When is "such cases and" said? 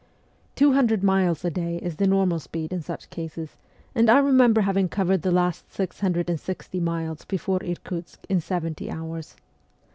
2.81-4.09